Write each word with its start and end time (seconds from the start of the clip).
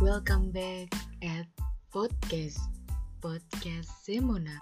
Welcome 0.00 0.48
back 0.48 0.96
at 1.20 1.44
podcast 1.92 2.56
podcast 3.20 3.84
Semona. 4.00 4.56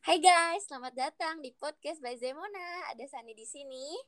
Hai 0.00 0.16
guys, 0.16 0.64
selamat 0.64 0.96
datang 0.96 1.44
di 1.44 1.52
podcast 1.60 2.00
by 2.00 2.16
Zemona. 2.16 2.88
Ada 2.88 3.04
Sani 3.04 3.36
di 3.36 3.44
sini. 3.44 4.00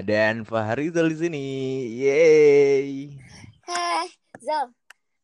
Dan 0.00 0.48
Fahrizal 0.48 1.12
di 1.12 1.18
sini. 1.20 1.46
Yeay. 1.92 3.20
Heh, 3.68 4.08
Zal. 4.40 4.72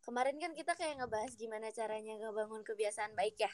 Kemarin 0.04 0.36
kan 0.36 0.52
kita 0.52 0.76
kayak 0.76 1.00
ngebahas 1.00 1.32
gimana 1.32 1.72
caranya 1.72 2.12
ngebangun 2.20 2.60
kebiasaan 2.60 3.16
baik 3.16 3.40
ya. 3.40 3.48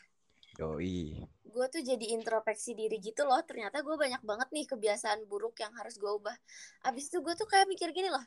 Yoi. 0.59 1.38
Gue 1.59 1.67
tuh 1.67 1.83
jadi 1.83 2.15
introspeksi 2.15 2.79
diri 2.79 3.03
gitu 3.03 3.27
loh. 3.27 3.43
Ternyata 3.43 3.83
gue 3.83 3.99
banyak 3.99 4.23
banget 4.23 4.49
nih 4.55 4.71
kebiasaan 4.71 5.27
buruk 5.27 5.59
yang 5.59 5.75
harus 5.75 5.99
gue 5.99 6.07
ubah. 6.07 6.39
Abis 6.87 7.11
itu 7.11 7.19
gue 7.19 7.35
tuh 7.35 7.51
kayak 7.51 7.67
mikir 7.67 7.91
gini 7.91 8.15
loh. 8.15 8.23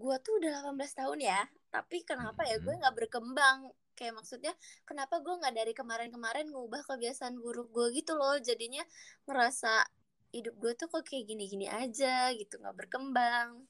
Gue 0.00 0.16
tuh 0.24 0.40
udah 0.40 0.64
18 0.72 0.96
tahun 0.96 1.18
ya. 1.20 1.44
Tapi 1.68 2.08
kenapa 2.08 2.40
ya 2.48 2.56
gue 2.56 2.72
nggak 2.72 2.96
berkembang? 2.96 3.68
Kayak 3.92 4.24
maksudnya 4.24 4.56
kenapa 4.88 5.20
gue 5.20 5.34
nggak 5.44 5.52
dari 5.60 5.76
kemarin-kemarin 5.76 6.48
ngubah 6.48 6.88
kebiasaan 6.88 7.36
buruk 7.36 7.68
gue 7.68 8.00
gitu 8.00 8.16
loh. 8.16 8.40
Jadinya 8.40 8.80
ngerasa 9.28 9.84
hidup 10.32 10.56
gue 10.56 10.72
tuh 10.72 10.88
kok 10.88 11.04
kayak 11.04 11.28
gini-gini 11.28 11.68
aja 11.68 12.32
gitu 12.32 12.56
nggak 12.56 12.80
berkembang. 12.80 13.68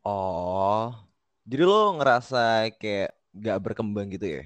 Oh. 0.00 0.96
Jadi 1.44 1.62
lo 1.68 1.92
ngerasa 2.00 2.72
kayak 2.80 3.12
gak 3.36 3.58
berkembang 3.60 4.06
gitu 4.12 4.40
ya? 4.40 4.44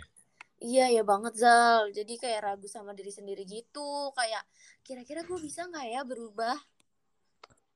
Iya 0.65 0.89
ya 0.89 1.03
banget 1.05 1.37
Zal. 1.37 1.93
Jadi 1.93 2.17
kayak 2.17 2.41
ragu 2.41 2.65
sama 2.65 2.97
diri 2.97 3.13
sendiri 3.13 3.45
gitu. 3.45 4.09
Kayak 4.17 4.49
kira-kira 4.81 5.21
gue 5.21 5.37
bisa 5.37 5.69
nggak 5.69 5.87
ya 5.93 6.01
berubah? 6.09 6.57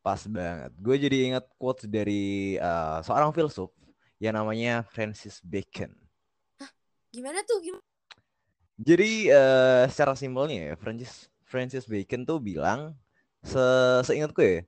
Pas 0.00 0.24
banget. 0.24 0.72
Gue 0.80 0.96
jadi 0.96 1.28
ingat 1.28 1.44
quotes 1.60 1.84
dari 1.84 2.56
uh, 2.56 3.04
seorang 3.04 3.28
filsuf 3.36 3.68
yang 4.16 4.40
namanya 4.40 4.88
Francis 4.88 5.44
Bacon. 5.44 5.92
Gimana 7.12 7.44
tuh? 7.44 7.60
Gimana? 7.60 7.84
Jadi 8.80 9.28
uh, 9.36 9.84
secara 9.92 10.16
simpelnya 10.16 10.72
ya, 10.72 10.74
Francis 10.80 11.28
Francis 11.44 11.84
Bacon 11.84 12.24
tuh 12.24 12.40
bilang 12.40 12.96
se 13.44 13.60
seingatku 14.08 14.40
ya, 14.40 14.64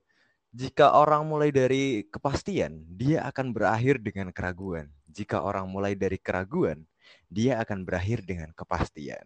jika 0.51 0.93
orang 0.93 1.25
mulai 1.25 1.49
dari 1.49 2.05
kepastian, 2.11 2.85
dia 2.91 3.23
akan 3.25 3.55
berakhir 3.55 4.03
dengan 4.03 4.29
keraguan. 4.35 4.91
Jika 5.07 5.39
orang 5.41 5.71
mulai 5.71 5.95
dari 5.95 6.19
keraguan, 6.19 6.83
dia 7.31 7.61
akan 7.63 7.87
berakhir 7.87 8.23
dengan 8.27 8.51
kepastian. 8.51 9.23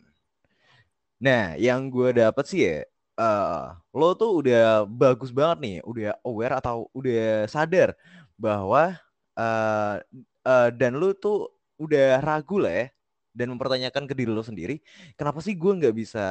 Nah, 1.20 1.56
yang 1.56 1.88
gue 1.90 2.12
dapet 2.12 2.46
sih 2.46 2.62
ya, 2.68 2.84
uh, 3.18 3.74
lo 3.96 4.14
tuh 4.14 4.44
udah 4.44 4.84
bagus 4.86 5.32
banget 5.32 5.58
nih, 5.64 5.78
udah 5.88 6.12
aware 6.28 6.56
atau 6.60 6.92
udah 6.92 7.48
sadar 7.48 7.96
bahwa 8.36 9.00
uh, 9.40 9.96
uh, 10.44 10.70
dan 10.76 11.00
lo 11.00 11.16
tuh 11.16 11.50
udah 11.80 12.20
ragu 12.20 12.60
lah 12.60 12.86
ya, 12.86 12.88
dan 13.36 13.52
mempertanyakan 13.52 14.08
ke 14.08 14.14
diri 14.16 14.32
lo 14.32 14.44
sendiri, 14.44 14.80
kenapa 15.20 15.44
sih 15.44 15.56
gue 15.56 15.72
nggak 15.76 15.96
bisa 15.96 16.26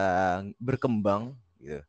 berkembang 0.56 1.36
gitu. 1.60 1.80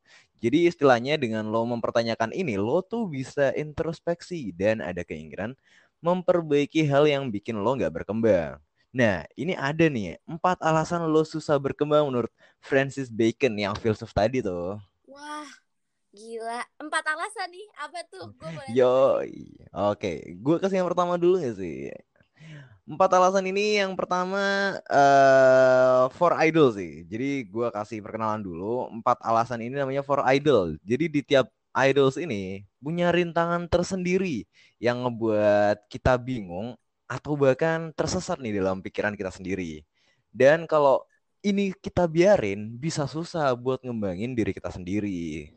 Jadi 0.44 0.68
istilahnya 0.68 1.16
dengan 1.16 1.48
lo 1.48 1.64
mempertanyakan 1.64 2.36
ini, 2.36 2.60
lo 2.60 2.84
tuh 2.84 3.08
bisa 3.08 3.56
introspeksi 3.56 4.52
dan 4.52 4.84
ada 4.84 5.02
keinginan 5.08 5.56
memperbaiki 6.04 6.86
hal 6.86 7.08
yang 7.08 7.32
bikin 7.32 7.58
lo 7.64 7.74
nggak 7.74 8.04
berkembang. 8.04 8.60
Nah, 8.96 9.28
ini 9.36 9.52
ada 9.60 9.92
nih 9.92 10.16
empat 10.24 10.64
alasan 10.64 11.04
lo 11.04 11.28
susah 11.28 11.60
berkembang 11.60 12.08
menurut 12.08 12.32
Francis 12.64 13.12
Bacon 13.12 13.52
yang 13.60 13.76
filsuf 13.76 14.16
tadi 14.16 14.40
tuh. 14.40 14.80
Wah, 15.04 15.44
gila. 16.16 16.64
Empat 16.80 17.04
alasan 17.04 17.52
nih. 17.52 17.68
Apa 17.76 18.00
tuh? 18.08 18.32
Gue 18.40 18.48
boleh 18.56 18.72
Yo, 18.72 19.20
oke. 19.76 20.40
Gue 20.40 20.56
kasih 20.64 20.80
yang 20.80 20.88
pertama 20.88 21.20
dulu 21.20 21.44
gak 21.44 21.60
sih? 21.60 21.92
Empat 22.88 23.12
alasan 23.20 23.44
ini 23.52 23.84
yang 23.84 24.00
pertama 24.00 24.80
uh, 24.88 26.08
for 26.16 26.32
idol 26.40 26.72
sih. 26.72 27.04
Jadi 27.04 27.52
gue 27.52 27.68
kasih 27.76 28.00
perkenalan 28.00 28.48
dulu. 28.48 28.88
Empat 28.96 29.20
alasan 29.28 29.60
ini 29.60 29.76
namanya 29.76 30.08
for 30.08 30.24
idol. 30.24 30.72
Jadi 30.88 31.12
di 31.12 31.20
tiap 31.20 31.52
idols 31.76 32.16
ini 32.16 32.64
punya 32.80 33.12
rintangan 33.12 33.68
tersendiri 33.68 34.48
yang 34.80 35.04
ngebuat 35.04 35.92
kita 35.92 36.16
bingung 36.16 36.80
atau 37.06 37.38
bahkan 37.38 37.94
tersesat 37.94 38.42
nih 38.42 38.58
dalam 38.62 38.82
pikiran 38.82 39.14
kita 39.14 39.30
sendiri. 39.30 39.86
Dan 40.34 40.66
kalau 40.66 41.06
ini 41.46 41.72
kita 41.78 42.10
biarin 42.10 42.74
bisa 42.76 43.06
susah 43.06 43.54
buat 43.54 43.82
ngembangin 43.86 44.34
diri 44.34 44.52
kita 44.52 44.74
sendiri. 44.74 45.54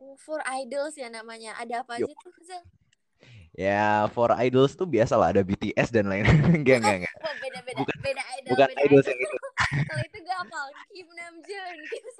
Oh, 0.00 0.16
for 0.16 0.40
idols 0.48 0.96
ya 0.96 1.12
namanya. 1.12 1.52
Ada 1.60 1.84
apa 1.84 2.00
Yo. 2.00 2.08
aja 2.08 2.14
tuh? 2.16 2.62
Ya, 3.58 4.06
for 4.14 4.30
idols 4.38 4.78
tuh 4.78 4.86
biasa 4.86 5.18
lah 5.18 5.34
ada 5.34 5.42
BTS 5.42 5.90
dan 5.90 6.06
lain. 6.06 6.22
enggak, 6.62 6.78
enggak, 6.78 6.96
enggak. 7.04 7.14
Wah, 7.18 7.34
beda-beda. 7.42 7.78
Bukan- 7.82 8.00
beda 8.00 8.22
idol, 8.38 8.50
Bukan 8.54 8.68
beda 8.70 8.82
idols 8.86 9.02
idol. 9.04 9.10
yang 9.12 9.20
itu. 9.20 9.36
Kalau 9.90 10.02
itu 10.06 10.18
gue 10.22 10.36
hafal. 10.38 10.66
Kim 10.94 11.08
Namjoon, 11.12 11.76
Kim. 11.90 12.04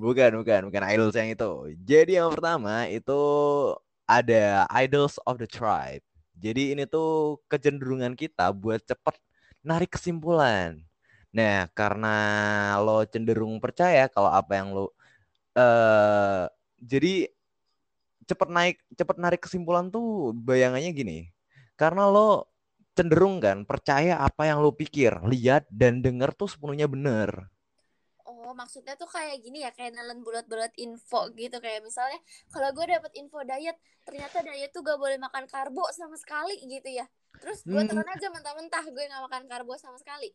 Bukan, 0.00 0.32
bukan, 0.40 0.60
bukan 0.72 0.82
idols 0.88 1.12
yang 1.12 1.28
itu. 1.28 1.52
Jadi 1.84 2.16
yang 2.16 2.32
pertama 2.32 2.88
itu 2.88 3.20
ada 4.08 4.64
idols 4.72 5.20
of 5.28 5.36
the 5.36 5.44
tribe. 5.44 6.00
Jadi 6.40 6.72
ini 6.74 6.84
tuh 6.88 7.40
kecenderungan 7.52 8.16
kita 8.16 8.50
buat 8.56 8.80
cepet 8.84 9.16
narik 9.64 9.96
kesimpulan. 9.96 10.80
Nah, 11.36 11.68
karena 11.76 12.14
lo 12.82 13.04
cenderung 13.06 13.60
percaya 13.62 14.08
kalau 14.10 14.32
apa 14.32 14.52
yang 14.58 14.68
lo 14.74 14.90
eh 15.58 16.44
jadi 16.80 17.28
cepet 18.28 18.48
naik 18.52 18.76
cepet 18.98 19.16
narik 19.20 19.40
kesimpulan 19.44 19.88
tuh 19.92 20.32
bayangannya 20.36 20.90
gini. 20.96 21.18
Karena 21.80 22.08
lo 22.10 22.48
cenderung 22.96 23.40
kan 23.44 23.64
percaya 23.68 24.20
apa 24.20 24.48
yang 24.50 24.60
lo 24.64 24.72
pikir, 24.74 25.12
lihat 25.28 25.66
dan 25.72 26.00
denger 26.04 26.32
tuh 26.36 26.48
sepenuhnya 26.50 26.86
bener. 26.90 27.50
Oh, 28.50 28.56
maksudnya 28.58 28.98
tuh 28.98 29.06
kayak 29.06 29.46
gini 29.46 29.62
ya, 29.62 29.70
kayak 29.70 29.94
nelen 29.94 30.26
bulat-bulat 30.26 30.74
info 30.74 31.30
gitu. 31.38 31.62
Kayak 31.62 31.86
misalnya, 31.86 32.18
kalau 32.50 32.74
gue 32.74 32.82
dapet 32.82 33.14
info 33.14 33.38
diet, 33.46 33.78
ternyata 34.02 34.42
diet 34.42 34.74
tuh 34.74 34.82
gak 34.82 34.98
boleh 34.98 35.22
makan 35.22 35.46
karbo 35.46 35.86
sama 35.94 36.18
sekali 36.18 36.58
gitu 36.66 36.90
ya. 36.90 37.06
Terus 37.38 37.62
gue 37.62 37.78
Hmm. 37.78 37.86
telan 37.86 38.10
aja 38.10 38.26
mentah-mentah, 38.26 38.84
gue 38.90 39.04
gak 39.06 39.22
makan 39.30 39.46
karbo 39.46 39.78
sama 39.78 39.94
sekali. 40.02 40.34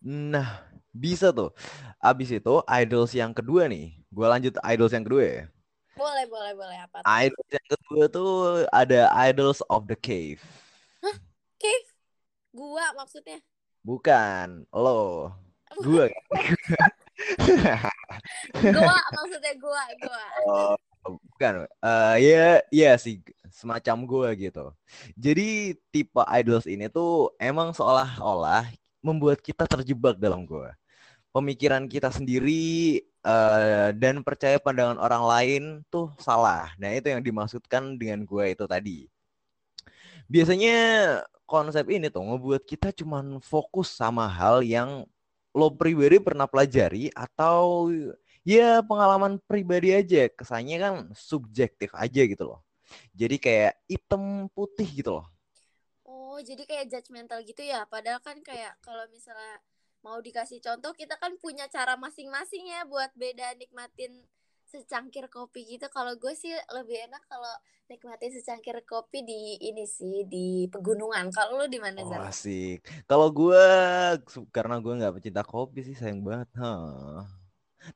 Nah, 0.00 0.64
bisa 0.96 1.28
tuh. 1.28 1.52
Abis 2.00 2.32
itu 2.32 2.64
idols 2.72 3.12
yang 3.12 3.36
kedua 3.36 3.68
nih. 3.68 4.00
Gue 4.08 4.24
lanjut 4.32 4.56
idols 4.64 4.96
yang 4.96 5.04
kedua 5.04 5.24
ya. 5.28 5.44
Boleh, 5.92 6.24
boleh, 6.24 6.52
boleh. 6.56 6.78
Apa 6.88 7.04
tuh? 7.04 7.08
Idols 7.20 7.50
yang 7.52 7.66
kedua 7.68 8.02
tuh 8.08 8.32
ada 8.72 9.12
idols 9.28 9.60
of 9.68 9.84
the 9.84 9.98
cave. 10.00 10.40
Cave? 11.60 11.88
Gua 12.56 12.96
maksudnya. 12.96 13.44
Bukan, 13.84 14.64
lo. 14.72 15.36
Gue. 15.84 16.08
Gua 18.60 18.98
maksudnya 19.16 19.54
gua, 19.56 19.82
gua. 20.04 20.24
Oh, 20.44 20.74
bukan. 21.04 21.64
Eh 21.80 22.16
ya, 22.20 22.60
ya 22.68 22.92
sih 23.00 23.24
semacam 23.56 23.96
gue 24.04 24.28
gitu. 24.48 24.64
Jadi 25.16 25.76
tipe 25.88 26.20
idols 26.28 26.68
ini 26.68 26.92
tuh 26.92 27.32
emang 27.40 27.72
seolah-olah 27.72 28.68
membuat 29.00 29.40
kita 29.40 29.64
terjebak 29.64 30.20
dalam 30.20 30.44
gue. 30.44 30.68
Pemikiran 31.32 31.84
kita 31.88 32.08
sendiri 32.12 33.00
eh, 33.04 33.88
dan 33.96 34.20
percaya 34.24 34.56
pandangan 34.60 35.00
orang 35.00 35.24
lain 35.24 35.62
tuh 35.88 36.12
salah. 36.20 36.72
Nah 36.80 36.92
itu 36.92 37.08
yang 37.12 37.22
dimaksudkan 37.24 37.96
dengan 37.96 38.24
gue 38.28 38.44
itu 38.52 38.64
tadi. 38.68 38.98
Biasanya 40.26 40.76
konsep 41.46 41.86
ini 41.86 42.10
tuh 42.10 42.26
ngebuat 42.26 42.66
kita 42.66 42.90
cuman 42.90 43.38
fokus 43.38 43.94
sama 43.94 44.26
hal 44.26 44.66
yang 44.66 45.06
lo 45.56 45.72
pribadi 45.72 46.20
pernah 46.20 46.44
pelajari 46.44 47.08
atau 47.16 47.88
ya 48.44 48.84
pengalaman 48.84 49.40
pribadi 49.48 49.96
aja? 49.96 50.28
Kesannya 50.28 50.76
kan 50.76 50.94
subjektif 51.16 51.96
aja 51.96 52.22
gitu 52.28 52.44
loh. 52.44 52.60
Jadi 53.16 53.40
kayak 53.40 53.74
hitam 53.88 54.52
putih 54.52 54.86
gitu 54.92 55.10
loh. 55.16 55.26
Oh, 56.04 56.36
jadi 56.38 56.62
kayak 56.68 56.92
judgmental 56.92 57.40
gitu 57.42 57.64
ya. 57.64 57.88
Padahal 57.88 58.20
kan 58.20 58.36
kayak 58.44 58.76
kalau 58.84 59.08
misalnya 59.08 59.56
mau 60.04 60.20
dikasih 60.20 60.60
contoh, 60.60 60.92
kita 60.92 61.16
kan 61.16 61.34
punya 61.40 61.66
cara 61.72 61.96
masing-masing 61.96 62.68
ya 62.70 62.84
buat 62.84 63.10
beda 63.16 63.56
nikmatin 63.56 64.22
secangkir 64.66 65.30
kopi 65.30 65.64
gitu. 65.66 65.86
Kalau 65.88 66.18
gue 66.18 66.34
sih 66.34 66.50
lebih 66.74 67.06
enak 67.06 67.22
kalau 67.26 67.54
nikmatin 67.86 68.34
secangkir 68.34 68.82
kopi 68.82 69.22
di 69.22 69.56
ini 69.62 69.86
sih 69.86 70.26
di 70.26 70.66
pegunungan. 70.66 71.30
Kalau 71.30 71.62
lu 71.62 71.66
di 71.70 71.78
mana, 71.78 72.02
oh 72.02 72.26
asik. 72.26 72.82
Kalau 73.06 73.30
gue 73.30 73.64
karena 74.50 74.82
gue 74.82 74.92
nggak 74.98 75.14
pecinta 75.16 75.42
kopi 75.46 75.86
sih 75.86 75.94
sayang 75.94 76.20
banget. 76.20 76.50
Hah. 76.58 77.22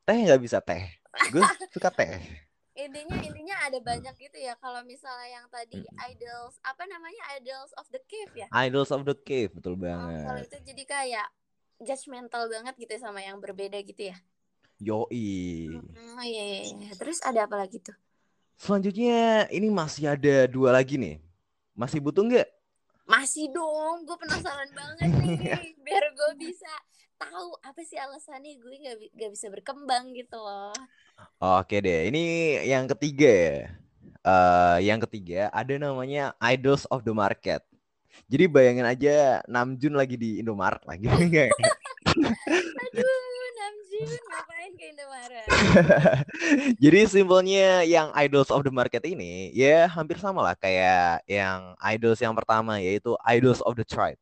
teh 0.07 0.15
nggak 0.15 0.39
bisa 0.39 0.63
teh. 0.63 0.87
Gue 1.29 1.43
suka 1.75 1.91
teh. 1.91 2.23
Intinya 2.71 3.19
intinya 3.19 3.55
ada 3.67 3.77
banyak 3.83 4.15
gitu 4.15 4.39
ya. 4.39 4.55
Kalau 4.55 4.79
misalnya 4.87 5.27
yang 5.27 5.45
tadi 5.51 5.83
idols 6.07 6.55
apa 6.63 6.87
namanya 6.87 7.35
idols 7.35 7.75
of 7.75 7.85
the 7.91 7.99
cave 8.07 8.31
ya? 8.31 8.47
Idols 8.55 8.95
of 8.95 9.03
the 9.03 9.13
Cave 9.13 9.51
betul 9.51 9.75
Oh, 9.75 9.83
kalau 9.83 10.39
banget. 10.39 10.47
itu 10.47 10.57
jadi 10.71 10.83
kayak 10.87 11.27
judgmental 11.81 12.47
banget 12.47 12.73
gitu 12.77 12.91
ya 12.95 13.01
sama 13.01 13.19
yang 13.25 13.41
berbeda 13.41 13.81
gitu 13.81 14.13
ya 14.13 14.17
Yoi. 14.81 15.77
Oh 15.77 16.23
iya, 16.25 16.43
iya, 16.49 16.61
iya. 16.73 16.89
Terus 16.97 17.21
ada 17.21 17.45
apa 17.45 17.53
lagi 17.53 17.77
tuh? 17.77 17.93
Selanjutnya 18.57 19.45
ini 19.53 19.69
masih 19.69 20.09
ada 20.09 20.49
dua 20.49 20.73
lagi 20.73 20.97
nih. 20.97 21.21
Masih 21.77 22.01
butuh 22.01 22.25
nggak? 22.25 22.49
Masih 23.05 23.53
dong, 23.53 24.09
gue 24.09 24.17
penasaran 24.17 24.69
banget 24.73 25.09
nih. 25.21 25.77
Biar 25.85 26.03
gue 26.17 26.31
bisa 26.49 26.69
tahu 27.21 27.53
apa 27.61 27.81
sih 27.85 28.01
alasannya 28.01 28.57
gue 28.57 28.73
nggak 28.81 28.97
bi- 28.97 29.13
nggak 29.13 29.31
bisa 29.37 29.47
berkembang 29.53 30.17
gitu 30.17 30.41
loh. 30.41 30.73
Oke 31.37 31.77
deh, 31.77 32.09
ini 32.09 32.57
yang 32.65 32.89
ketiga 32.89 33.29
ya. 33.29 33.57
Eh, 34.21 34.77
yang 34.89 34.97
ketiga 35.05 35.49
ada 35.53 35.73
namanya 35.77 36.33
Idols 36.41 36.89
of 36.89 37.05
the 37.05 37.13
Market. 37.13 37.61
Jadi 38.29 38.45
bayangin 38.49 38.85
aja 38.85 39.41
Namjoon 39.45 39.93
lagi 39.93 40.17
di 40.17 40.41
Indomaret 40.41 40.81
lagi. 40.89 41.05
Enggak. 41.21 41.53
Ke 45.01 45.09
Indomaret? 45.09 45.47
Jadi 46.83 46.99
simpelnya 47.09 47.81
yang 47.81 48.13
Idols 48.13 48.53
of 48.53 48.61
the 48.61 48.69
Market 48.69 49.01
ini 49.09 49.49
ya 49.49 49.89
hampir 49.89 50.21
sama 50.21 50.45
lah 50.45 50.53
kayak 50.53 51.25
yang 51.25 51.73
Idols 51.81 52.21
yang 52.21 52.37
pertama 52.37 52.77
yaitu 52.77 53.17
Idols 53.25 53.65
of 53.65 53.73
the 53.73 53.85
Tribe. 53.85 54.21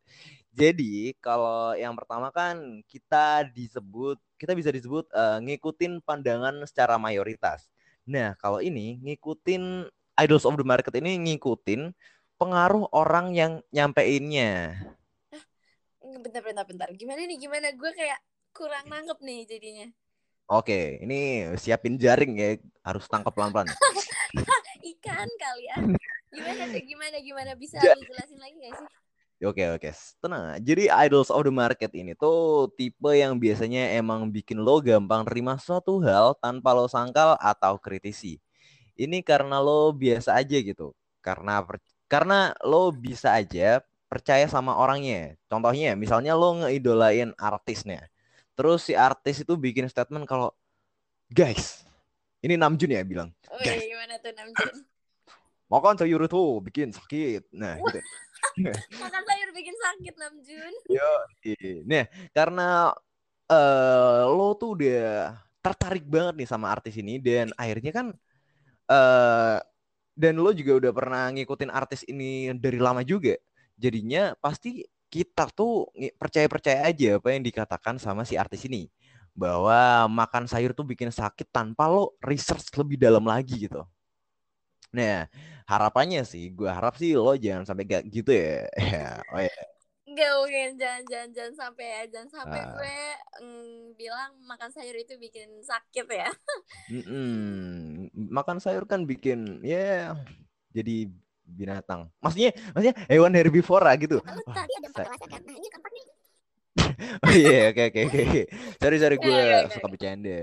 Jadi 0.55 1.15
kalau 1.19 1.75
yang 1.75 1.95
pertama 1.95 2.31
kan 2.31 2.79
kita 2.87 3.47
disebut 3.51 4.19
kita 4.39 4.55
bisa 4.55 4.71
disebut 4.71 5.07
eh, 5.11 5.37
ngikutin 5.43 5.99
pandangan 6.03 6.63
secara 6.63 6.95
mayoritas. 6.95 7.67
Nah, 8.07 8.33
kalau 8.39 8.63
ini 8.63 8.97
ngikutin 9.03 9.85
Idols 10.15 10.47
of 10.47 10.55
the 10.55 10.63
Market 10.63 10.95
ini 10.95 11.19
ngikutin 11.19 11.91
pengaruh 12.39 12.87
orang 12.95 13.35
yang 13.35 13.59
nyampeinnya. 13.75 14.79
Bentar, 15.99 16.41
bentar, 16.41 16.65
bentar. 16.65 16.89
Gimana 16.95 17.21
nih? 17.27 17.37
Gimana? 17.37 17.69
Gue 17.75 17.91
kayak 17.91 18.19
kurang 18.55 18.87
nangkep 18.89 19.19
nih 19.21 19.39
jadinya. 19.45 19.87
Oke, 20.49 20.97
ini 21.05 21.45
siapin 21.61 21.93
jaring 21.93 22.33
ya, 22.33 22.57
harus 22.81 23.05
tangkap 23.05 23.29
pelan-pelan. 23.37 23.69
Ikan 24.97 25.29
kalian. 25.37 25.93
Gimana 26.33 26.63
tuh? 26.73 26.81
Gimana? 26.89 27.17
Gimana? 27.21 27.51
Bisa 27.53 27.77
Ja- 27.77 27.93
lu 27.93 28.01
jelasin 28.01 28.41
lagi 28.41 28.57
gak 28.57 28.73
sih? 28.81 28.87
Oke 29.45 29.63
oke, 29.71 29.89
tenang. 30.19 30.57
Jadi 30.59 30.89
idols 30.89 31.29
of 31.31 31.45
the 31.45 31.53
market 31.53 31.93
ini 31.95 32.11
tuh 32.17 32.67
tipe 32.75 33.13
yang 33.15 33.39
biasanya 33.39 33.93
emang 33.95 34.27
bikin 34.27 34.59
lo 34.59 34.83
gampang 34.83 35.23
terima 35.23 35.55
suatu 35.55 36.01
hal 36.03 36.35
tanpa 36.43 36.75
lo 36.75 36.91
sangkal 36.91 37.39
atau 37.39 37.79
kritisi. 37.79 38.41
Ini 38.99 39.23
karena 39.23 39.63
lo 39.63 39.95
biasa 39.95 40.35
aja 40.35 40.57
gitu. 40.59 40.91
Karena 41.23 41.63
karena 42.11 42.51
lo 42.65 42.91
bisa 42.91 43.31
aja 43.37 43.79
percaya 44.11 44.49
sama 44.51 44.75
orangnya. 44.75 45.37
Contohnya, 45.47 45.95
misalnya 45.95 46.35
lo 46.35 46.59
ngeidolain 46.65 47.31
artisnya. 47.39 48.09
Terus 48.59 48.83
si 48.83 48.91
artis 48.91 49.39
itu 49.39 49.55
bikin 49.55 49.87
statement 49.87 50.27
kalau 50.27 50.51
guys, 51.31 51.87
ini 52.43 52.59
Namjoon 52.59 52.91
ya 52.91 53.07
bilang, 53.07 53.31
Wih, 53.55 53.63
Guys. 53.63 53.87
gimana 53.87 54.19
tuh 54.19 54.35
Namjoon? 54.35 54.75
makan 55.71 55.95
sayur 55.95 56.19
itu 56.27 56.41
bikin 56.67 56.91
sakit. 56.91 57.55
Nah, 57.55 57.79
gitu. 57.79 58.03
Makan 59.03 59.23
sayur 59.23 59.49
bikin 59.55 59.75
sakit 59.79 60.13
Namjoon. 60.19 60.73
Yo, 60.99 61.11
Nah, 61.87 62.03
karena 62.35 62.91
eh 63.47 64.23
lo 64.27 64.51
tuh 64.59 64.75
udah 64.75 65.39
tertarik 65.63 66.03
banget 66.03 66.43
nih 66.43 66.49
sama 66.51 66.67
artis 66.67 66.99
ini 66.99 67.15
dan 67.15 67.55
akhirnya 67.55 67.95
kan 67.95 68.07
eh 68.91 69.57
dan 70.19 70.35
lo 70.35 70.51
juga 70.51 70.83
udah 70.83 70.91
pernah 70.91 71.23
ngikutin 71.31 71.71
artis 71.71 72.03
ini 72.11 72.51
dari 72.59 72.75
lama 72.75 73.07
juga. 73.07 73.39
Jadinya 73.79 74.35
pasti 74.35 74.83
kita 75.09 75.49
tuh 75.51 75.89
percaya-percaya 76.21 76.85
aja 76.89 77.17
apa 77.17 77.27
yang 77.35 77.43
dikatakan 77.45 77.97
sama 77.97 78.23
si 78.29 78.37
artis 78.37 78.63
ini. 78.69 78.87
Bahwa 79.33 80.07
makan 80.11 80.45
sayur 80.51 80.71
tuh 80.75 80.83
bikin 80.87 81.09
sakit 81.13 81.47
tanpa 81.51 81.87
lo 81.89 82.13
research 82.21 82.69
lebih 82.77 82.97
dalam 82.99 83.23
lagi 83.23 83.67
gitu. 83.67 83.81
Nah, 84.89 85.29
harapannya 85.69 86.25
sih, 86.25 86.49
gue 86.57 86.65
harap 86.65 86.97
sih 86.97 87.13
lo 87.13 87.37
jangan 87.37 87.63
sampai 87.67 87.83
gak 87.85 88.03
gitu 88.09 88.31
ya. 88.33 88.65
Ya, 88.89 89.21
oh 89.33 89.41
ya. 89.41 89.57
Gak 90.09 90.31
mungkin 90.41 90.69
jangan 90.81 91.03
jangan 91.05 91.29
jangan 91.37 91.53
sampai 91.53 91.85
ya 91.85 92.01
jangan 92.09 92.29
sampai 92.33 92.61
Ah. 92.65 92.69
gue 92.73 92.97
mm, 93.45 93.77
bilang 93.93 94.31
makan 94.49 94.69
sayur 94.73 94.97
itu 94.97 95.13
bikin 95.21 95.49
sakit 95.61 96.05
ya. 96.09 96.29
Mm-mm. 96.89 98.09
Makan 98.33 98.57
sayur 98.57 98.89
kan 98.89 99.05
bikin 99.05 99.61
ya 99.61 100.17
jadi 100.73 101.13
binatang. 101.49 102.07
Maksudnya 102.21 102.51
maksudnya 102.71 102.95
hewan 103.09 103.33
herbivora 103.33 103.91
gitu. 103.97 104.21
Tadi 104.21 104.73
ada 104.77 104.87
empat 104.87 105.05
alasan 105.09 105.27
kan? 105.29 105.41
Nah 105.43 105.55
ini. 105.57 105.67
Oh 107.25 107.31
iya 107.35 107.71
oke 107.71 107.81
oke 107.91 107.99
oke. 108.07 108.23
Sorry 108.79 108.97
sorry 108.99 109.17
Oke, 109.19 109.25
gue 109.27 109.39
oke, 109.39 109.55
oke. 109.65 109.73
suka 109.75 109.87
bercanda. 109.87 110.39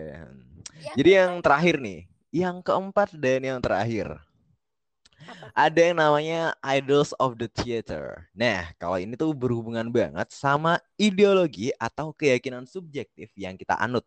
Yang 0.76 0.94
Jadi 0.96 1.10
yang 1.12 1.32
keempat 1.32 1.44
terakhir 1.44 1.74
nih, 1.80 2.00
yang 2.32 2.56
keempat 2.64 3.08
dan 3.16 3.40
yang 3.44 3.60
terakhir. 3.60 4.06
apa? 5.26 5.46
Ada 5.56 5.80
yang 5.90 5.96
namanya 5.98 6.40
Idols 6.62 7.10
of 7.16 7.34
the 7.40 7.48
Theater. 7.48 8.28
Nah, 8.36 8.70
kalau 8.76 9.00
ini 9.00 9.16
tuh 9.16 9.32
berhubungan 9.32 9.88
banget 9.90 10.28
sama 10.30 10.78
ideologi 11.00 11.72
atau 11.80 12.12
keyakinan 12.14 12.68
subjektif 12.68 13.32
yang 13.34 13.56
kita 13.56 13.74
anut. 13.80 14.04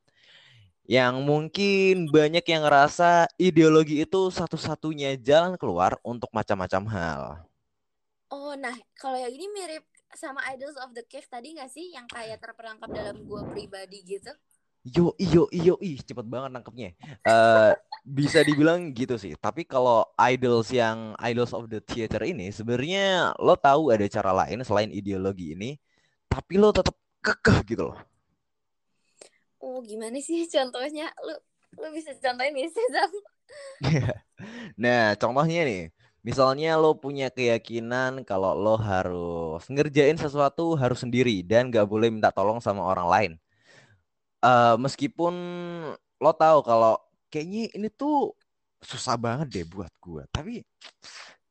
Yang 0.90 1.22
mungkin 1.22 2.10
banyak 2.10 2.42
yang 2.50 2.66
ngerasa 2.66 3.30
ideologi 3.38 4.02
itu 4.02 4.34
satu-satunya 4.34 5.22
jalan 5.22 5.54
keluar 5.54 5.94
untuk 6.02 6.34
macam-macam 6.34 6.84
hal. 6.90 7.22
Oh 8.34 8.58
nah 8.58 8.74
kalau 8.98 9.22
yang 9.22 9.30
ini 9.30 9.46
mirip 9.54 9.86
sama 10.18 10.42
Idols 10.50 10.82
of 10.82 10.90
the 10.98 11.06
Cave 11.06 11.30
tadi 11.30 11.54
gak 11.54 11.70
sih 11.70 11.94
yang 11.94 12.10
kayak 12.10 12.42
terperangkap 12.42 12.90
dalam 12.90 13.22
gua 13.30 13.46
pribadi 13.54 14.02
gitu? 14.02 14.34
Yo 14.82 15.14
iyo 15.22 15.46
iyo 15.54 15.78
ih 15.78 16.02
cepet 16.02 16.26
banget 16.26 16.58
nangkepnya. 16.58 16.98
Eh 17.22 17.72
bisa 18.02 18.42
dibilang 18.42 18.90
gitu 18.98 19.22
sih. 19.22 19.38
Tapi 19.38 19.70
kalau 19.70 20.10
idols 20.18 20.74
yang 20.74 21.14
idols 21.22 21.54
of 21.54 21.70
the 21.70 21.86
theater 21.86 22.26
ini 22.26 22.50
sebenarnya 22.50 23.38
lo 23.38 23.54
tahu 23.54 23.94
ada 23.94 24.10
cara 24.10 24.34
lain 24.34 24.66
selain 24.66 24.90
ideologi 24.90 25.54
ini, 25.54 25.78
tapi 26.26 26.58
lo 26.58 26.74
tetap 26.74 26.98
kekeh 27.22 27.62
gitu 27.78 27.94
loh. 27.94 27.98
Oh 29.60 29.80
gimana 29.84 30.18
sih 30.24 30.48
contohnya? 30.54 31.12
Lu 31.26 31.36
lu 31.80 31.88
bisa 31.96 32.12
contohin 32.18 32.54
nih 32.56 32.68
sih 32.72 32.86
Zam? 32.94 33.12
Nah, 34.84 35.16
contohnya 35.20 35.60
nih, 35.68 35.82
misalnya 36.28 36.80
lo 36.80 36.96
punya 37.04 37.28
keyakinan 37.32 38.24
kalau 38.28 38.52
lo 38.56 38.76
harus 38.80 39.64
ngerjain 39.72 40.16
sesuatu 40.20 40.76
harus 40.80 41.00
sendiri 41.04 41.44
dan 41.44 41.72
gak 41.72 41.88
boleh 41.92 42.08
minta 42.12 42.32
tolong 42.32 42.60
sama 42.64 42.84
orang 42.88 43.08
lain. 43.14 43.32
Eh 44.40 44.76
meskipun 44.80 45.34
lo 46.24 46.32
tahu 46.36 46.60
kalau 46.64 46.96
kayaknya 47.32 47.72
ini 47.76 47.88
tuh 47.92 48.32
susah 48.80 49.16
banget 49.20 49.48
deh 49.52 49.66
buat 49.68 49.92
gua, 50.00 50.24
tapi 50.32 50.64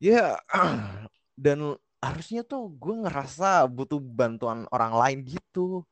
ya 0.00 0.38
dan 1.45 1.59
harusnya 1.99 2.41
tuh 2.47 2.71
gue 2.79 2.95
ngerasa 3.05 3.67
butuh 3.69 4.00
bantuan 4.00 4.65
orang 4.75 4.95
lain 4.97 5.19
gitu. 5.27 5.83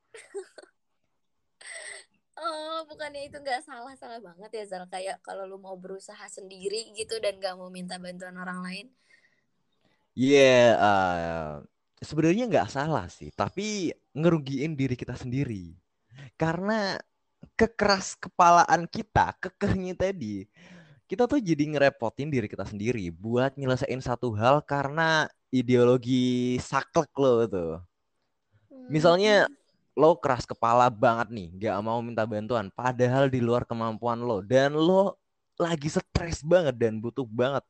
Oh 2.37 2.85
bukannya 2.85 3.33
itu 3.33 3.41
nggak 3.41 3.65
salah 3.65 3.97
salah 3.97 4.21
banget 4.21 4.51
ya 4.53 4.65
Zal 4.69 4.85
kayak 4.93 5.25
kalau 5.25 5.49
lu 5.49 5.57
mau 5.57 5.77
berusaha 5.81 6.29
sendiri 6.29 6.93
gitu 6.93 7.17
dan 7.17 7.41
gak 7.41 7.57
mau 7.57 7.73
minta 7.73 7.97
bantuan 7.97 8.37
orang 8.37 8.61
lain. 8.61 8.87
Iya, 10.17 10.77
eh, 10.81 11.53
sebenarnya 12.01 12.45
nggak 12.49 12.69
salah 12.73 13.05
sih, 13.13 13.29
tapi 13.33 13.93
ngerugiin 14.17 14.73
diri 14.77 14.97
kita 14.97 15.13
sendiri. 15.13 15.77
Karena 16.41 16.97
kekeras 17.57 18.17
kepalaan 18.17 18.89
kita, 18.89 19.37
kekehnya 19.41 19.93
tadi, 19.97 20.49
kita 21.09 21.29
tuh 21.29 21.41
jadi 21.41 21.65
ngerepotin 21.69 22.29
diri 22.33 22.49
kita 22.49 22.65
sendiri 22.65 23.13
buat 23.13 23.55
nyelesain 23.61 24.01
satu 24.01 24.33
hal 24.37 24.65
karena 24.65 25.29
ideologi 25.53 26.57
saklek 26.61 27.13
lo 27.17 27.45
tuh. 27.49 27.75
Misalnya 28.89 29.49
lo 30.01 30.11
keras 30.23 30.45
kepala 30.45 30.87
banget 30.93 31.29
nih, 31.33 31.49
gak 31.69 31.77
mau 31.87 31.99
minta 32.05 32.25
bantuan, 32.29 32.69
padahal 32.73 33.25
di 33.33 33.41
luar 33.41 33.65
kemampuan 33.71 34.21
lo 34.29 34.45
dan 34.45 34.77
lo 34.77 35.17
lagi 35.57 35.89
stres 35.89 36.45
banget 36.45 36.77
dan 36.77 37.01
butuh 37.01 37.25
banget. 37.29 37.65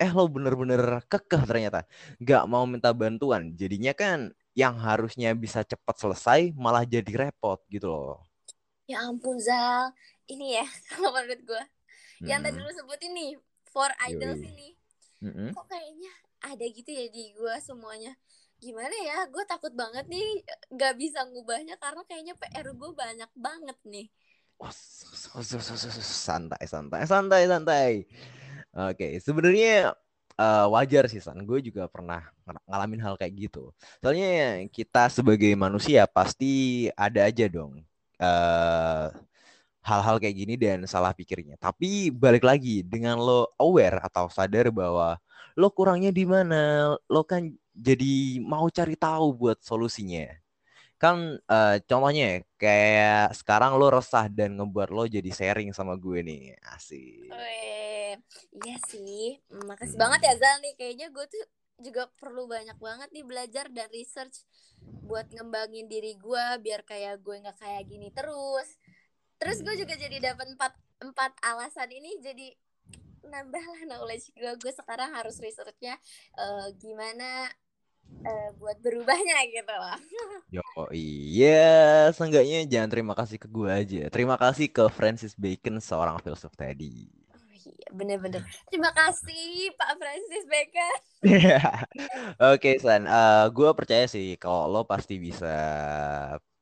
Eh 0.00 0.10
lo 0.16 0.24
bener-bener 0.30 0.80
kekeh 1.12 1.42
ternyata, 1.50 1.80
gak 2.22 2.44
mau 2.52 2.64
minta 2.64 2.90
bantuan. 2.96 3.52
Jadinya 3.60 3.92
kan 3.96 4.32
yang 4.56 4.74
harusnya 4.80 5.30
bisa 5.36 5.60
cepat 5.62 5.96
selesai 6.02 6.40
malah 6.56 6.84
jadi 6.88 7.12
repot 7.28 7.60
gitu 7.70 7.86
loh. 7.92 8.18
Ya 8.88 9.04
ampun 9.04 9.36
Zal, 9.38 9.92
ini 10.32 10.56
ya 10.58 10.66
kalau 10.90 11.12
menurut 11.12 11.40
gue 11.44 11.62
yang 12.24 12.40
tadi 12.42 12.58
lu 12.58 12.72
sebutin 12.74 13.12
nih 13.14 13.32
for 13.68 13.90
idols 14.10 14.40
ini 14.42 14.74
Mm-mm. 15.22 15.50
kok 15.54 15.66
kayaknya 15.70 16.12
ada 16.42 16.64
gitu 16.66 16.90
ya 16.90 17.06
di 17.10 17.30
gue 17.34 17.54
semuanya 17.62 18.12
gimana 18.58 18.96
ya 19.08 19.18
gue 19.30 19.44
takut 19.46 19.72
banget 19.74 20.04
nih 20.10 20.42
gak 20.74 20.94
bisa 20.98 21.22
ngubahnya 21.30 21.74
karena 21.78 22.02
kayaknya 22.08 22.34
PR 22.40 22.66
gue 22.74 22.90
banyak 22.92 23.30
banget 23.38 23.78
nih 23.86 24.06
Oh, 24.58 24.74
santai 26.02 26.66
santai 26.66 27.02
santai 27.06 27.42
santai. 27.46 27.90
Oke, 28.74 29.22
sebenarnya 29.22 29.94
eh, 30.34 30.66
wajar 30.74 31.06
sih 31.06 31.22
San. 31.22 31.38
Gue 31.46 31.62
juga 31.62 31.86
pernah 31.86 32.26
ng- 32.42 32.64
ngalamin 32.66 33.00
hal 33.06 33.14
kayak 33.14 33.34
gitu. 33.38 33.70
Soalnya 34.02 34.66
kita 34.70 35.06
sebagai 35.14 35.54
manusia 35.54 36.10
pasti 36.10 36.86
ada 36.98 37.22
aja 37.30 37.46
dong 37.46 37.82
eh 38.18 39.06
hal-hal 39.88 40.16
kayak 40.20 40.36
gini 40.36 40.54
dan 40.60 40.84
salah 40.84 41.14
pikirnya. 41.16 41.56
Tapi 41.56 42.10
balik 42.12 42.44
lagi 42.44 42.82
dengan 42.84 43.16
lo 43.22 43.54
aware 43.56 44.02
atau 44.04 44.28
sadar 44.28 44.68
bahwa 44.74 45.16
lo 45.58 45.68
kurangnya 45.74 46.10
di 46.14 46.24
mana, 46.28 46.94
lo 47.08 47.22
kan 47.26 47.50
jadi 47.78 48.42
mau 48.42 48.66
cari 48.68 48.98
tahu 48.98 49.26
buat 49.38 49.62
solusinya. 49.62 50.26
Kan 50.98 51.38
uh, 51.46 51.76
contohnya 51.86 52.24
ya, 52.26 52.38
kayak 52.58 53.38
sekarang 53.38 53.78
lo 53.78 53.86
resah 53.94 54.26
dan 54.26 54.58
ngebuat 54.58 54.90
lo 54.90 55.06
jadi 55.06 55.30
sharing 55.30 55.70
sama 55.70 55.94
gue 55.94 56.26
nih. 56.26 56.58
Asik. 56.74 57.30
Weh, 57.30 58.18
iya 58.66 58.76
sih. 58.90 59.38
Makasih 59.46 59.94
hmm. 59.94 60.02
banget 60.02 60.20
ya 60.26 60.34
Zal 60.42 60.58
nih. 60.58 60.74
Kayaknya 60.74 61.06
gue 61.14 61.24
tuh 61.30 61.44
juga 61.78 62.10
perlu 62.18 62.50
banyak 62.50 62.74
banget 62.82 63.08
nih 63.14 63.22
belajar 63.22 63.70
dan 63.70 63.86
research 63.94 64.42
buat 64.82 65.30
ngembangin 65.30 65.86
diri 65.86 66.18
gue 66.18 66.44
biar 66.58 66.82
kayak 66.82 67.22
gue 67.22 67.38
nggak 67.38 67.54
kayak 67.54 67.86
gini 67.86 68.10
terus 68.10 68.66
terus 69.38 69.62
gue 69.62 69.78
juga 69.78 69.94
jadi 69.94 70.34
dapat 70.34 70.58
empat 70.58 70.74
empat 70.98 71.32
alasan 71.38 71.86
ini 71.94 72.18
jadi 72.18 72.50
nambah 73.22 73.62
lah 73.62 73.82
knowledge 73.94 74.34
gue 74.34 74.52
gue 74.58 74.72
sekarang 74.74 75.14
harus 75.14 75.38
researchnya 75.38 75.94
uh, 76.34 76.66
gimana 76.82 77.46
uh, 78.24 78.48
buat 78.58 78.78
berubahnya 78.82 79.38
gitu 79.52 79.74
loh. 79.74 79.98
Yo 80.54 80.64
iya 80.92 82.08
seenggaknya 82.12 82.64
jangan 82.66 82.90
terima 82.90 83.14
kasih 83.14 83.38
ke 83.40 83.48
gue 83.48 83.70
aja. 83.70 84.02
Terima 84.08 84.36
kasih 84.40 84.68
ke 84.72 84.84
Francis 84.90 85.36
Bacon 85.36 85.78
seorang 85.78 86.18
filsuf 86.22 86.52
tadi. 86.56 87.08
Oh, 87.32 87.52
iya 87.52 87.88
bener-bener. 87.92 88.42
Terima 88.68 88.90
kasih 88.92 89.72
Pak 89.76 89.92
Francis 90.00 90.44
Bacon. 90.48 90.98
Oke 92.54 92.56
okay, 92.56 92.74
San. 92.80 93.04
Uh, 93.04 93.46
gue 93.52 93.70
percaya 93.76 94.04
sih 94.08 94.36
kalau 94.40 94.70
lo 94.70 94.82
pasti 94.88 95.20
bisa 95.20 95.54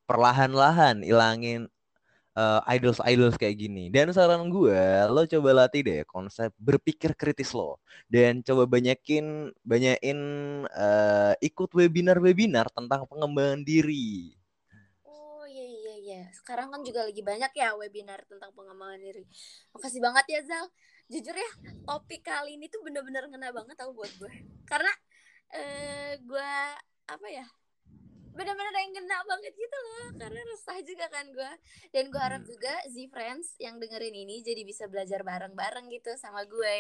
perlahan-lahan 0.07 1.03
ilangin 1.03 1.67
uh, 2.37 2.61
idols 2.69 3.01
idols 3.03 3.35
kayak 3.41 3.57
gini. 3.57 3.89
Dan 3.89 4.13
saran 4.13 4.53
gue, 4.53 4.79
lo 5.09 5.25
coba 5.25 5.65
latih 5.65 5.83
deh 5.83 6.01
konsep 6.05 6.53
berpikir 6.61 7.17
kritis 7.17 7.57
lo 7.57 7.81
dan 8.07 8.45
coba 8.45 8.69
banyakin 8.69 9.51
banyakin 9.65 10.19
uh, 10.71 11.33
ikut 11.41 11.73
webinar-webinar 11.73 12.69
tentang 12.71 13.09
pengembangan 13.09 13.65
diri. 13.65 14.37
Oh 15.09 15.43
iya 15.49 15.65
iya 15.65 15.95
iya. 15.97 16.23
Sekarang 16.37 16.71
kan 16.71 16.85
juga 16.85 17.09
lagi 17.09 17.25
banyak 17.25 17.53
ya 17.57 17.75
webinar 17.75 18.23
tentang 18.29 18.53
pengembangan 18.53 19.01
diri. 19.01 19.25
Makasih 19.73 20.01
banget 20.05 20.25
ya 20.29 20.41
Zal. 20.45 20.67
Jujur 21.07 21.39
ya, 21.39 21.51
topik 21.87 22.27
kali 22.27 22.59
ini 22.59 22.67
tuh 22.67 22.83
bener-bener 22.83 23.31
ngena 23.31 23.55
banget 23.55 23.79
tau 23.79 23.95
buat 23.95 24.11
gue. 24.19 24.33
Karena 24.67 24.91
uh, 25.55 26.13
gue 26.19 26.53
apa 27.07 27.27
ya 27.31 27.47
benar-benar 28.37 28.75
yang 28.77 28.93
kena 28.93 29.19
banget 29.25 29.53
gitu 29.57 29.79
loh 29.81 30.07
karena 30.21 30.41
resah 30.53 30.79
juga 30.85 31.07
kan 31.09 31.27
gue 31.33 31.53
dan 31.91 32.05
gue 32.13 32.21
harap 32.21 32.43
hmm. 32.45 32.51
juga 32.53 32.75
Z 32.93 32.97
Friends 33.09 33.57
yang 33.57 33.81
dengerin 33.81 34.13
ini 34.13 34.45
jadi 34.45 34.61
bisa 34.63 34.85
belajar 34.87 35.25
bareng-bareng 35.25 35.89
gitu 35.89 36.13
sama 36.21 36.45
gue 36.45 36.77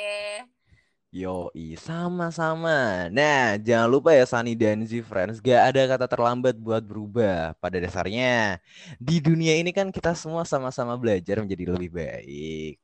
Yo, 1.15 1.49
sama-sama. 1.81 3.09
Nah, 3.09 3.57
jangan 3.57 3.89
lupa 3.89 4.13
ya 4.13 4.29
Sunny 4.29 4.53
dan 4.53 4.85
Z 4.85 5.01
Friends, 5.01 5.41
gak 5.41 5.73
ada 5.73 5.97
kata 5.97 6.05
terlambat 6.13 6.61
buat 6.61 6.85
berubah. 6.85 7.57
Pada 7.57 7.81
dasarnya, 7.81 8.61
di 9.01 9.23
dunia 9.23 9.57
ini 9.57 9.73
kan 9.73 9.89
kita 9.89 10.13
semua 10.13 10.45
sama-sama 10.45 10.93
belajar 11.01 11.41
menjadi 11.41 11.73
lebih 11.73 11.95
baik. 11.95 12.77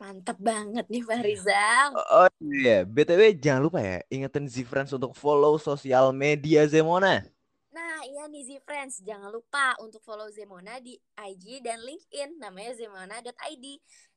Mantap 0.00 0.42
banget 0.42 0.90
nih 0.90 1.06
Pak 1.06 1.20
Rizal. 1.22 1.88
Oh, 1.94 2.26
oh 2.26 2.28
iya, 2.42 2.82
BTW 2.82 3.38
jangan 3.38 3.62
lupa 3.62 3.78
ya, 3.78 4.02
ingetin 4.10 4.50
Z 4.50 4.66
Friends 4.66 4.90
untuk 4.90 5.14
follow 5.14 5.54
sosial 5.60 6.10
media 6.10 6.66
Zemona. 6.66 7.33
Iya 8.04 8.28
nih 8.28 8.44
Z 8.44 8.50
Friends, 8.68 9.00
jangan 9.00 9.32
lupa 9.32 9.72
untuk 9.80 10.04
follow 10.04 10.28
Zemona 10.28 10.76
di 10.76 10.92
IG 11.16 11.64
dan 11.64 11.80
LinkedIn, 11.80 12.36
namanya 12.36 12.76
zemona.id. 12.76 13.66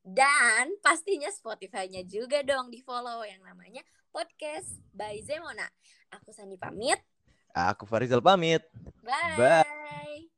Dan 0.04 0.76
pastinya 0.84 1.32
Spotify-nya 1.32 2.04
juga 2.04 2.44
dong 2.44 2.68
di 2.68 2.84
follow 2.84 3.24
yang 3.24 3.40
namanya 3.48 3.80
Podcast 4.12 4.84
by 4.92 5.24
Zemona. 5.24 5.72
Aku 6.12 6.36
Sandi 6.36 6.60
pamit. 6.60 7.00
Aku 7.56 7.88
Farizal 7.88 8.20
pamit. 8.20 8.60
Bye. 9.00 9.40
Bye. 9.40 10.37